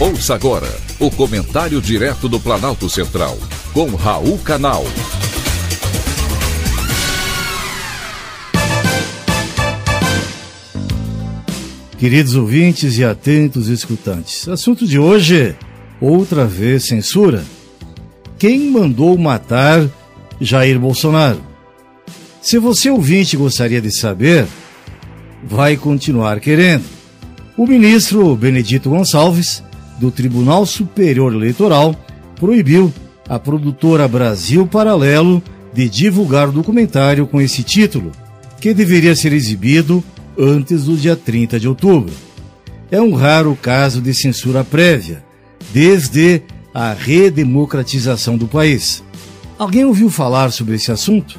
Ouça 0.00 0.32
agora 0.32 0.72
o 1.00 1.10
comentário 1.10 1.82
direto 1.82 2.28
do 2.28 2.38
Planalto 2.38 2.88
Central, 2.88 3.36
com 3.72 3.96
Raul 3.96 4.38
Canal. 4.38 4.84
Queridos 11.98 12.36
ouvintes 12.36 12.96
e 12.96 13.04
atentos 13.04 13.66
escutantes, 13.66 14.48
assunto 14.48 14.86
de 14.86 15.00
hoje: 15.00 15.56
outra 16.00 16.46
vez 16.46 16.84
censura. 16.84 17.44
Quem 18.38 18.70
mandou 18.70 19.18
matar 19.18 19.84
Jair 20.40 20.78
Bolsonaro? 20.78 21.42
Se 22.40 22.56
você 22.56 22.88
ouvinte 22.88 23.36
gostaria 23.36 23.80
de 23.80 23.90
saber, 23.90 24.46
vai 25.42 25.76
continuar 25.76 26.38
querendo. 26.38 26.84
O 27.56 27.66
ministro 27.66 28.36
Benedito 28.36 28.90
Gonçalves 28.90 29.66
do 29.98 30.10
Tribunal 30.10 30.64
Superior 30.64 31.32
Eleitoral 31.32 31.94
proibiu 32.36 32.92
a 33.28 33.38
produtora 33.38 34.08
Brasil 34.08 34.66
Paralelo 34.66 35.42
de 35.72 35.88
divulgar 35.88 36.48
o 36.48 36.52
documentário 36.52 37.26
com 37.26 37.40
esse 37.40 37.62
título, 37.62 38.12
que 38.60 38.72
deveria 38.72 39.14
ser 39.14 39.32
exibido 39.32 40.02
antes 40.38 40.84
do 40.84 40.96
dia 40.96 41.16
30 41.16 41.60
de 41.60 41.68
outubro. 41.68 42.12
É 42.90 43.00
um 43.00 43.14
raro 43.14 43.56
caso 43.60 44.00
de 44.00 44.14
censura 44.14 44.64
prévia, 44.64 45.22
desde 45.72 46.42
a 46.72 46.92
redemocratização 46.92 48.36
do 48.36 48.46
país. 48.46 49.02
Alguém 49.58 49.84
ouviu 49.84 50.08
falar 50.08 50.50
sobre 50.52 50.76
esse 50.76 50.90
assunto? 50.90 51.38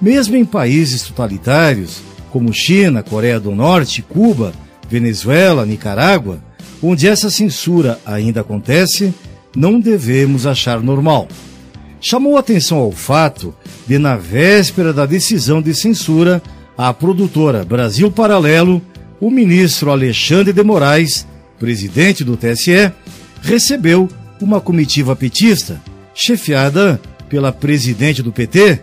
Mesmo 0.00 0.36
em 0.36 0.44
países 0.44 1.02
totalitários, 1.02 2.02
como 2.30 2.52
China, 2.52 3.02
Coreia 3.02 3.38
do 3.38 3.54
Norte, 3.54 4.02
Cuba, 4.02 4.52
Venezuela, 4.88 5.64
Nicarágua, 5.64 6.42
onde 6.82 7.06
essa 7.06 7.30
censura 7.30 8.00
ainda 8.04 8.40
acontece, 8.40 9.14
não 9.54 9.78
devemos 9.78 10.46
achar 10.46 10.82
normal. 10.82 11.28
Chamou 12.00 12.36
atenção 12.36 12.78
ao 12.78 12.90
fato 12.90 13.54
de, 13.86 13.98
na 13.98 14.16
véspera 14.16 14.92
da 14.92 15.06
decisão 15.06 15.62
de 15.62 15.72
censura, 15.74 16.42
a 16.76 16.92
produtora 16.92 17.64
Brasil 17.64 18.10
Paralelo, 18.10 18.82
o 19.20 19.30
ministro 19.30 19.90
Alexandre 19.90 20.52
de 20.52 20.64
Moraes, 20.64 21.26
presidente 21.58 22.24
do 22.24 22.36
TSE, 22.36 22.90
recebeu 23.40 24.08
uma 24.40 24.60
comitiva 24.60 25.14
petista, 25.14 25.80
chefiada 26.12 27.00
pela 27.28 27.52
presidente 27.52 28.22
do 28.22 28.32
PT, 28.32 28.80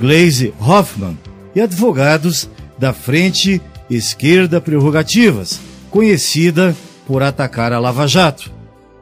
Gleise 0.00 0.54
Hoffmann, 0.60 1.18
e 1.54 1.60
advogados 1.60 2.48
da 2.78 2.92
Frente 2.92 3.60
Esquerda 3.90 4.60
Prerrogativas, 4.60 5.58
conhecida 5.90 6.74
por 7.10 7.24
atacar 7.24 7.72
a 7.72 7.80
Lava 7.80 8.06
Jato. 8.06 8.52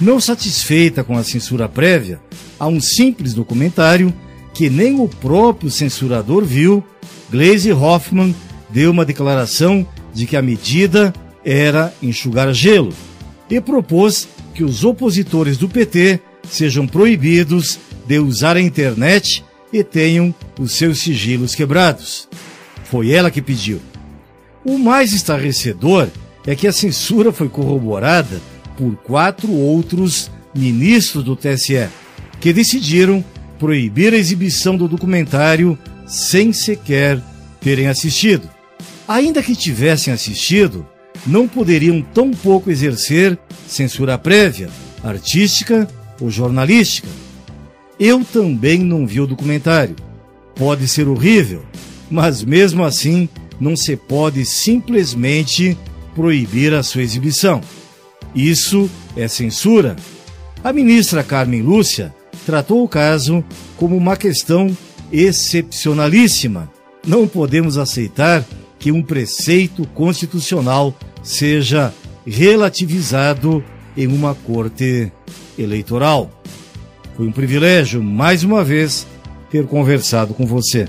Não 0.00 0.18
satisfeita 0.18 1.04
com 1.04 1.16
a 1.16 1.22
censura 1.22 1.68
prévia, 1.68 2.20
há 2.58 2.66
um 2.66 2.80
simples 2.80 3.32
documentário 3.32 4.12
que 4.52 4.68
nem 4.68 4.98
o 4.98 5.06
próprio 5.06 5.70
censurador 5.70 6.44
viu, 6.44 6.82
Glaze 7.30 7.72
Hoffman 7.72 8.34
deu 8.68 8.90
uma 8.90 9.04
declaração 9.04 9.86
de 10.12 10.26
que 10.26 10.36
a 10.36 10.42
medida 10.42 11.14
era 11.44 11.94
enxugar 12.02 12.52
gelo 12.52 12.92
e 13.48 13.60
propôs 13.60 14.26
que 14.52 14.64
os 14.64 14.82
opositores 14.82 15.56
do 15.56 15.68
PT 15.68 16.18
sejam 16.50 16.88
proibidos 16.88 17.78
de 18.04 18.18
usar 18.18 18.56
a 18.56 18.60
internet 18.60 19.44
e 19.72 19.84
tenham 19.84 20.34
os 20.58 20.72
seus 20.72 20.98
sigilos 20.98 21.54
quebrados. 21.54 22.28
Foi 22.82 23.12
ela 23.12 23.30
que 23.30 23.40
pediu. 23.40 23.80
O 24.64 24.76
mais 24.76 25.12
estarrecedor 25.12 26.08
é 26.46 26.54
que 26.54 26.66
a 26.66 26.72
censura 26.72 27.32
foi 27.32 27.48
corroborada 27.48 28.40
por 28.76 28.96
quatro 28.96 29.50
outros 29.52 30.30
ministros 30.54 31.24
do 31.24 31.36
TSE, 31.36 31.88
que 32.40 32.52
decidiram 32.52 33.24
proibir 33.58 34.12
a 34.12 34.16
exibição 34.16 34.76
do 34.76 34.88
documentário 34.88 35.78
sem 36.06 36.52
sequer 36.52 37.20
terem 37.60 37.86
assistido. 37.86 38.48
Ainda 39.06 39.42
que 39.42 39.54
tivessem 39.54 40.12
assistido, 40.12 40.86
não 41.26 41.46
poderiam 41.46 42.02
tão 42.02 42.32
pouco 42.32 42.70
exercer 42.70 43.38
censura 43.68 44.18
prévia, 44.18 44.68
artística 45.02 45.88
ou 46.20 46.30
jornalística. 46.30 47.08
Eu 47.98 48.24
também 48.24 48.78
não 48.80 49.06
vi 49.06 49.20
o 49.20 49.26
documentário. 49.26 49.94
Pode 50.56 50.88
ser 50.88 51.08
horrível, 51.08 51.62
mas 52.10 52.42
mesmo 52.42 52.84
assim 52.84 53.28
não 53.60 53.76
se 53.76 53.96
pode 53.96 54.44
simplesmente 54.44 55.76
proibir 56.14 56.74
a 56.74 56.82
sua 56.82 57.02
exibição. 57.02 57.60
Isso 58.34 58.90
é 59.16 59.28
censura. 59.28 59.96
A 60.62 60.72
ministra 60.72 61.22
Carmen 61.22 61.62
Lúcia 61.62 62.14
tratou 62.46 62.82
o 62.82 62.88
caso 62.88 63.44
como 63.76 63.96
uma 63.96 64.16
questão 64.16 64.76
excepcionalíssima. 65.12 66.70
Não 67.06 67.26
podemos 67.26 67.76
aceitar 67.78 68.44
que 68.78 68.90
um 68.90 69.02
preceito 69.02 69.86
constitucional 69.88 70.94
seja 71.22 71.92
relativizado 72.26 73.62
em 73.96 74.06
uma 74.06 74.34
corte 74.34 75.12
eleitoral. 75.58 76.30
Foi 77.16 77.26
um 77.26 77.32
privilégio, 77.32 78.02
mais 78.02 78.42
uma 78.42 78.64
vez, 78.64 79.06
ter 79.50 79.66
conversado 79.66 80.32
com 80.32 80.46
você. 80.46 80.88